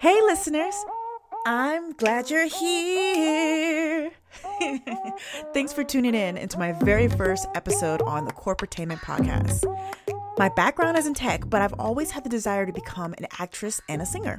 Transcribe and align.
Hey, 0.00 0.18
listeners. 0.22 0.74
I'm 1.44 1.92
glad 1.92 2.30
you're 2.30 2.46
here. 2.46 4.10
Thanks 5.52 5.74
for 5.74 5.84
tuning 5.84 6.14
in 6.14 6.38
into 6.38 6.58
my 6.58 6.72
very 6.72 7.06
first 7.06 7.46
episode 7.54 8.00
on 8.00 8.24
the 8.24 8.32
Corporatainment 8.32 9.00
podcast. 9.00 9.66
My 10.38 10.48
background 10.48 10.96
is 10.96 11.06
in 11.06 11.12
tech, 11.12 11.50
but 11.50 11.60
I've 11.60 11.74
always 11.74 12.10
had 12.12 12.24
the 12.24 12.30
desire 12.30 12.64
to 12.64 12.72
become 12.72 13.12
an 13.18 13.26
actress 13.38 13.82
and 13.90 14.00
a 14.00 14.06
singer. 14.06 14.38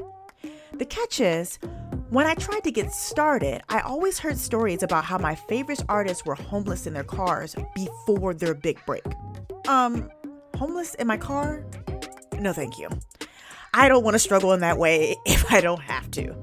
The 0.74 0.86
catch 0.86 1.20
is, 1.20 1.60
when 2.10 2.26
I 2.26 2.34
tried 2.34 2.64
to 2.64 2.72
get 2.72 2.92
started, 2.92 3.62
I 3.70 3.82
always 3.82 4.18
heard 4.18 4.40
stories 4.40 4.82
about 4.82 5.06
how 5.06 5.20
my 5.20 5.36
favorite 5.36 5.84
artists 5.88 6.26
were 6.26 6.34
homeless 6.34 6.88
in 6.88 6.96
their 6.96 7.04
cars 7.04 7.56
before 7.76 8.34
their 8.34 8.56
big 8.56 8.84
break. 8.88 9.04
Um, 9.68 10.10
homeless 10.56 10.96
in 10.96 11.06
my 11.06 11.18
car? 11.18 11.64
No, 12.40 12.52
thank 12.52 12.80
you. 12.80 12.90
I 13.74 13.88
don't 13.88 14.04
want 14.04 14.16
to 14.16 14.20
struggle 14.20 14.52
in 14.52 14.60
that 14.60 14.78
way 14.78 15.16
if 15.26 15.52
I 15.52 15.62
don't 15.62 15.82
have 15.82 16.12
to. 16.12 16.36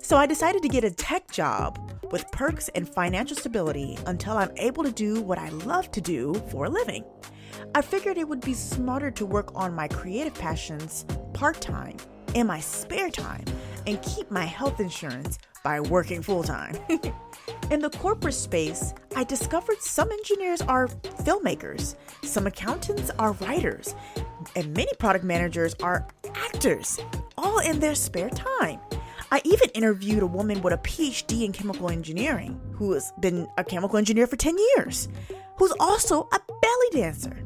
So 0.00 0.16
I 0.16 0.26
decided 0.26 0.62
to 0.62 0.68
get 0.68 0.82
a 0.82 0.90
tech 0.90 1.30
job 1.30 1.78
with 2.10 2.30
perks 2.32 2.68
and 2.74 2.88
financial 2.88 3.36
stability 3.36 3.96
until 4.06 4.36
I'm 4.36 4.50
able 4.56 4.82
to 4.84 4.92
do 4.92 5.20
what 5.22 5.38
I 5.38 5.48
love 5.50 5.90
to 5.92 6.00
do 6.00 6.34
for 6.50 6.66
a 6.66 6.68
living. 6.68 7.04
I 7.74 7.80
figured 7.80 8.18
it 8.18 8.28
would 8.28 8.40
be 8.40 8.54
smarter 8.54 9.10
to 9.12 9.24
work 9.24 9.50
on 9.54 9.74
my 9.74 9.88
creative 9.88 10.34
passions 10.34 11.04
part 11.32 11.60
time 11.60 11.96
in 12.34 12.46
my 12.46 12.60
spare 12.60 13.10
time 13.10 13.44
and 13.86 14.02
keep 14.02 14.30
my 14.30 14.44
health 14.44 14.80
insurance 14.80 15.38
by 15.62 15.80
working 15.80 16.22
full 16.22 16.42
time. 16.42 16.76
in 17.70 17.80
the 17.80 17.90
corporate 17.90 18.34
space, 18.34 18.94
I 19.16 19.24
discovered 19.24 19.80
some 19.80 20.10
engineers 20.10 20.60
are 20.60 20.88
filmmakers, 20.88 21.96
some 22.22 22.46
accountants 22.46 23.10
are 23.18 23.32
writers, 23.32 23.94
and 24.56 24.74
many 24.74 24.90
product 24.98 25.24
managers 25.24 25.74
are 25.82 26.06
actors, 26.34 26.98
all 27.36 27.58
in 27.58 27.80
their 27.80 27.94
spare 27.94 28.30
time. 28.30 28.80
I 29.30 29.40
even 29.44 29.68
interviewed 29.74 30.22
a 30.22 30.26
woman 30.26 30.62
with 30.62 30.74
a 30.74 30.78
PhD 30.78 31.44
in 31.44 31.52
chemical 31.52 31.90
engineering 31.90 32.60
who 32.72 32.92
has 32.92 33.12
been 33.20 33.48
a 33.58 33.64
chemical 33.64 33.98
engineer 33.98 34.26
for 34.26 34.36
10 34.36 34.56
years, 34.76 35.08
who's 35.56 35.72
also 35.80 36.28
a 36.32 36.38
belly 36.60 36.90
dancer. 36.92 37.36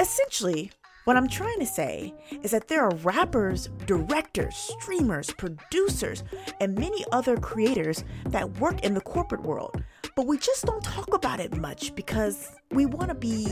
Essentially, 0.00 0.70
what 1.06 1.16
I'm 1.16 1.28
trying 1.28 1.60
to 1.60 1.66
say 1.66 2.12
is 2.42 2.50
that 2.50 2.66
there 2.66 2.82
are 2.82 2.94
rappers, 2.96 3.68
directors, 3.86 4.56
streamers, 4.80 5.30
producers, 5.30 6.24
and 6.60 6.74
many 6.74 7.04
other 7.12 7.36
creators 7.36 8.02
that 8.26 8.58
work 8.58 8.84
in 8.84 8.92
the 8.92 9.00
corporate 9.00 9.42
world, 9.42 9.84
but 10.16 10.26
we 10.26 10.36
just 10.36 10.64
don't 10.64 10.82
talk 10.82 11.14
about 11.14 11.38
it 11.38 11.56
much 11.56 11.94
because 11.94 12.50
we 12.72 12.86
want 12.86 13.08
to 13.08 13.14
be 13.14 13.46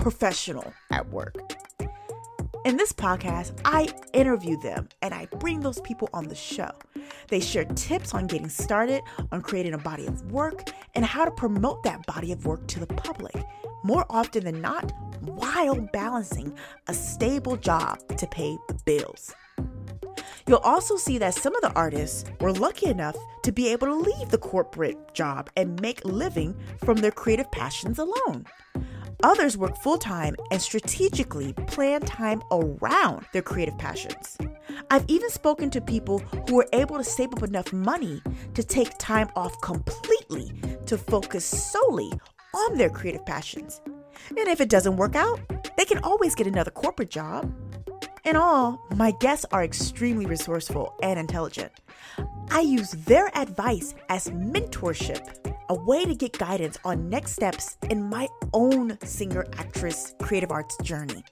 professional 0.00 0.72
at 0.90 1.08
work. 1.10 1.34
In 2.64 2.76
this 2.76 2.92
podcast, 2.92 3.58
I 3.64 3.88
interview 4.12 4.56
them 4.60 4.88
and 5.02 5.12
I 5.12 5.26
bring 5.38 5.60
those 5.60 5.80
people 5.80 6.08
on 6.12 6.28
the 6.28 6.34
show. 6.34 6.70
They 7.28 7.40
share 7.40 7.64
tips 7.64 8.14
on 8.14 8.26
getting 8.26 8.48
started, 8.48 9.02
on 9.32 9.42
creating 9.42 9.74
a 9.74 9.78
body 9.78 10.06
of 10.06 10.30
work, 10.30 10.70
and 10.94 11.04
how 11.04 11.24
to 11.24 11.30
promote 11.30 11.82
that 11.82 12.06
body 12.06 12.32
of 12.32 12.46
work 12.46 12.66
to 12.68 12.80
the 12.80 12.86
public. 12.86 13.34
More 13.82 14.06
often 14.10 14.44
than 14.44 14.60
not, 14.60 14.92
while 15.20 15.80
balancing 15.92 16.56
a 16.86 16.94
stable 16.94 17.56
job 17.56 17.98
to 18.18 18.26
pay 18.26 18.56
the 18.68 18.74
bills. 18.84 19.34
You'll 20.46 20.58
also 20.58 20.96
see 20.96 21.18
that 21.18 21.34
some 21.34 21.54
of 21.54 21.60
the 21.60 21.72
artists 21.72 22.24
were 22.40 22.52
lucky 22.52 22.86
enough 22.86 23.16
to 23.42 23.52
be 23.52 23.68
able 23.68 23.86
to 23.88 23.94
leave 23.94 24.30
the 24.30 24.38
corporate 24.38 25.12
job 25.12 25.50
and 25.56 25.80
make 25.80 26.04
living 26.04 26.56
from 26.84 26.98
their 26.98 27.10
creative 27.10 27.50
passions 27.50 27.98
alone. 27.98 28.46
Others 29.24 29.56
work 29.56 29.76
full 29.76 29.98
time 29.98 30.36
and 30.52 30.62
strategically 30.62 31.52
plan 31.66 32.00
time 32.02 32.40
around 32.52 33.26
their 33.32 33.42
creative 33.42 33.76
passions. 33.76 34.38
I've 34.90 35.04
even 35.08 35.28
spoken 35.30 35.70
to 35.70 35.80
people 35.80 36.20
who 36.48 36.54
were 36.54 36.68
able 36.72 36.98
to 36.98 37.04
save 37.04 37.32
up 37.34 37.42
enough 37.42 37.72
money 37.72 38.22
to 38.54 38.62
take 38.62 38.96
time 38.98 39.28
off 39.34 39.60
completely 39.60 40.52
to 40.86 40.96
focus 40.96 41.44
solely 41.44 42.12
on 42.54 42.78
their 42.78 42.90
creative 42.90 43.26
passions. 43.26 43.80
And 44.28 44.48
if 44.48 44.60
it 44.60 44.68
doesn't 44.68 44.96
work 44.96 45.16
out, 45.16 45.40
they 45.76 45.84
can 45.84 45.98
always 45.98 46.34
get 46.34 46.46
another 46.46 46.70
corporate 46.70 47.10
job. 47.10 47.52
In 48.24 48.36
all, 48.36 48.86
my 48.94 49.10
guests 49.20 49.46
are 49.50 49.64
extremely 49.64 50.26
resourceful 50.26 50.94
and 51.02 51.18
intelligent. 51.18 51.72
I 52.50 52.60
use 52.60 52.92
their 52.92 53.36
advice 53.36 53.94
as 54.08 54.28
mentorship, 54.30 55.56
a 55.68 55.74
way 55.74 56.04
to 56.04 56.14
get 56.14 56.38
guidance 56.38 56.78
on 56.84 57.08
next 57.08 57.32
steps 57.32 57.76
in 57.90 58.02
my 58.02 58.28
own 58.52 58.98
singer 59.04 59.46
actress 59.58 60.14
creative 60.20 60.50
arts 60.50 60.76
journey. 60.82 61.24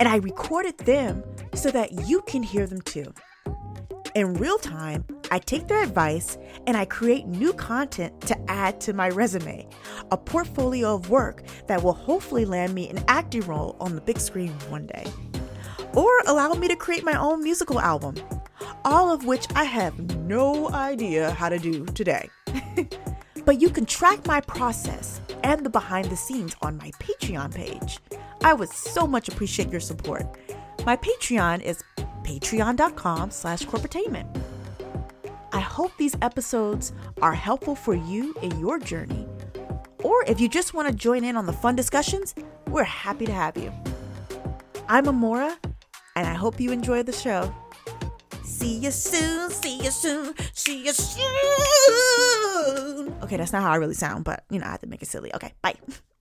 And 0.00 0.08
I 0.08 0.16
recorded 0.16 0.78
them 0.78 1.22
so 1.54 1.70
that 1.70 1.92
you 2.06 2.22
can 2.22 2.42
hear 2.42 2.66
them 2.66 2.80
too. 2.80 3.12
In 4.14 4.34
real 4.34 4.58
time, 4.58 5.04
I 5.30 5.40
take 5.40 5.66
their 5.66 5.82
advice 5.82 6.38
and 6.66 6.76
I 6.76 6.84
create 6.84 7.26
new 7.26 7.52
content 7.52 8.20
to 8.22 8.50
add 8.50 8.80
to 8.82 8.92
my 8.92 9.08
resume, 9.08 9.68
a 10.12 10.16
portfolio 10.16 10.94
of 10.94 11.10
work 11.10 11.42
that 11.66 11.82
will 11.82 11.94
hopefully 11.94 12.44
land 12.44 12.74
me 12.74 12.88
an 12.88 13.04
acting 13.08 13.42
role 13.42 13.76
on 13.80 13.96
the 13.96 14.00
big 14.00 14.20
screen 14.20 14.52
one 14.68 14.86
day. 14.86 15.04
Or 15.94 16.10
allow 16.26 16.52
me 16.54 16.68
to 16.68 16.76
create 16.76 17.04
my 17.04 17.18
own 17.18 17.42
musical 17.42 17.80
album, 17.80 18.14
all 18.84 19.12
of 19.12 19.26
which 19.26 19.46
I 19.54 19.64
have 19.64 19.98
no 20.20 20.70
idea 20.70 21.32
how 21.32 21.48
to 21.48 21.58
do 21.58 21.84
today. 21.86 22.30
But 23.44 23.60
you 23.60 23.68
can 23.68 23.86
track 23.86 24.26
my 24.26 24.40
process 24.40 25.20
and 25.42 25.64
the 25.64 25.70
behind 25.70 26.10
the 26.10 26.16
scenes 26.16 26.54
on 26.62 26.76
my 26.76 26.90
Patreon 26.92 27.54
page. 27.54 27.98
I 28.42 28.52
would 28.54 28.70
so 28.70 29.06
much 29.06 29.28
appreciate 29.28 29.70
your 29.70 29.80
support. 29.80 30.26
My 30.86 30.96
Patreon 30.96 31.62
is 31.62 31.82
patreon.com 32.22 33.30
slash 33.30 33.62
corporatainment. 33.64 34.26
I 35.52 35.60
hope 35.60 35.92
these 35.98 36.16
episodes 36.20 36.92
are 37.22 37.34
helpful 37.34 37.74
for 37.74 37.94
you 37.94 38.34
in 38.42 38.58
your 38.58 38.78
journey. 38.78 39.26
Or 40.02 40.24
if 40.26 40.40
you 40.40 40.48
just 40.48 40.74
want 40.74 40.88
to 40.88 40.94
join 40.94 41.24
in 41.24 41.36
on 41.36 41.46
the 41.46 41.52
fun 41.52 41.76
discussions, 41.76 42.34
we're 42.68 42.84
happy 42.84 43.24
to 43.26 43.32
have 43.32 43.56
you. 43.56 43.72
I'm 44.88 45.06
Amora, 45.06 45.56
and 46.16 46.26
I 46.26 46.34
hope 46.34 46.60
you 46.60 46.72
enjoy 46.72 47.02
the 47.02 47.12
show. 47.12 47.54
See 48.42 48.78
you 48.78 48.90
soon, 48.90 49.50
see 49.50 49.82
you 49.82 49.90
soon, 49.90 50.34
see 50.64 50.84
you 50.84 50.92
soon. 50.92 51.24
Okay, 53.22 53.36
that's 53.36 53.52
not 53.52 53.62
how 53.62 53.70
I 53.70 53.76
really 53.76 53.94
sound, 53.94 54.24
but 54.24 54.44
you 54.50 54.58
know, 54.58 54.66
I 54.66 54.70
have 54.70 54.80
to 54.80 54.86
make 54.86 55.02
it 55.02 55.08
silly. 55.08 55.34
Okay, 55.34 55.52
bye. 55.62 55.76